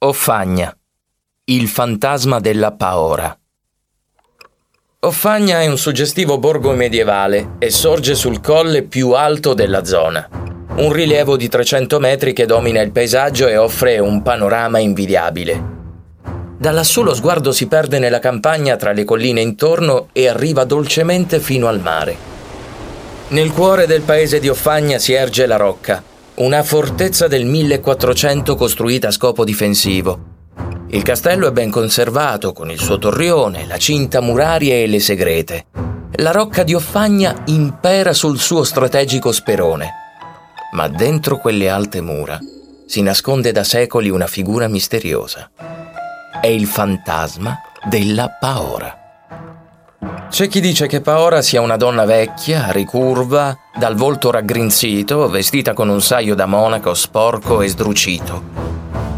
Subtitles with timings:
[0.00, 0.72] Offagna.
[1.46, 3.36] Il fantasma della Paora.
[5.00, 10.28] Offagna è un suggestivo borgo medievale e sorge sul colle più alto della zona.
[10.76, 15.60] Un rilievo di 300 metri che domina il paesaggio e offre un panorama invidiabile.
[16.56, 21.40] Da lassù lo sguardo si perde nella campagna tra le colline intorno e arriva dolcemente
[21.40, 22.16] fino al mare.
[23.30, 26.00] Nel cuore del paese di Offagna si erge la Rocca,
[26.38, 30.36] una fortezza del 1400 costruita a scopo difensivo.
[30.90, 35.66] Il castello è ben conservato, con il suo torrione, la cinta muraria e le segrete.
[36.12, 39.90] La rocca di Offagna impera sul suo strategico sperone.
[40.74, 42.38] Ma dentro quelle alte mura
[42.86, 45.50] si nasconde da secoli una figura misteriosa.
[46.40, 47.58] È il fantasma
[47.88, 49.07] della Paora.
[50.38, 55.88] C'è chi dice che Paora sia una donna vecchia, ricurva, dal volto raggrinzito, vestita con
[55.88, 58.42] un saio da monaco sporco e sdrucito.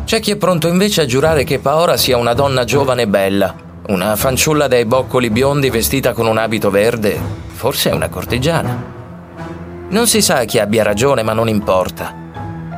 [0.07, 3.55] C'è chi è pronto invece a giurare che Paora sia una donna giovane e bella,
[3.89, 7.21] una fanciulla dai boccoli biondi vestita con un abito verde,
[7.53, 8.83] forse una cortigiana.
[9.91, 12.15] Non si sa chi abbia ragione, ma non importa.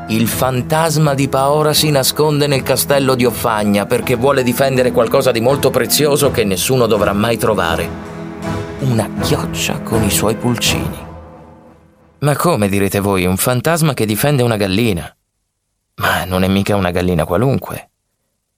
[0.08, 5.40] Il fantasma di Paora si nasconde nel castello di Offagna perché vuole difendere qualcosa di
[5.40, 8.11] molto prezioso che nessuno dovrà mai trovare
[8.82, 11.06] una chioccia con i suoi pulcini.
[12.18, 15.16] Ma come direte voi, un fantasma che difende una gallina?
[15.96, 17.90] Ma non è mica una gallina qualunque.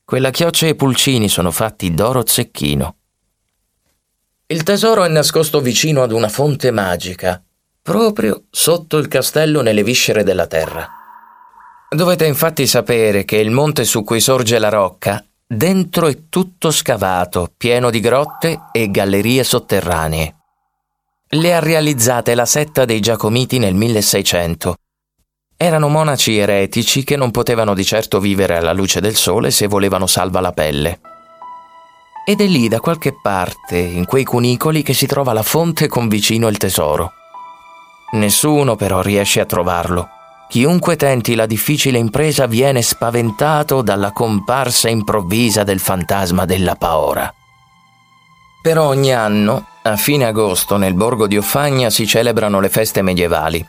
[0.03, 2.97] Quella chioccia e i pulcini sono fatti d'oro zecchino.
[4.47, 7.43] Il tesoro è nascosto vicino ad una fonte magica,
[7.83, 10.89] proprio sotto il castello nelle viscere della terra.
[11.91, 15.23] Dovete infatti sapere che il monte su cui sorge la rocca
[15.55, 20.35] Dentro è tutto scavato, pieno di grotte e gallerie sotterranee.
[21.29, 24.75] Le ha realizzate la setta dei Giacomiti nel 1600.
[25.57, 30.09] Erano monaci eretici che non potevano di certo vivere alla luce del sole se volevano
[30.09, 30.99] salva la pelle.
[32.27, 36.09] Ed è lì da qualche parte, in quei cunicoli, che si trova la fonte con
[36.09, 37.13] vicino il tesoro.
[38.15, 40.09] Nessuno però riesce a trovarlo.
[40.55, 47.35] Chiunque tenti la difficile impresa viene spaventato dalla comparsa improvvisa del fantasma della Paora.
[48.63, 53.67] Per ogni anno, a fine agosto, nel borgo di Offagna si celebrano le feste medievali.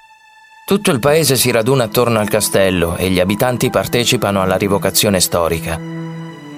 [0.63, 5.81] Tutto il paese si raduna attorno al castello e gli abitanti partecipano alla rivocazione storica.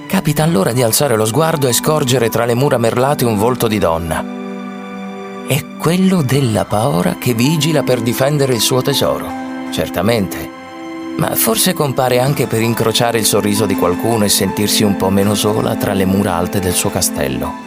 [0.08, 3.78] Capita allora di alzare lo sguardo e scorgere tra le mura merlate un volto di
[3.78, 4.26] donna.
[5.48, 10.50] È quello della Paora che vigila per difendere il suo tesoro certamente,
[11.18, 15.36] ma forse compare anche per incrociare il sorriso di qualcuno e sentirsi un po' meno
[15.36, 17.67] sola tra le mura alte del suo castello.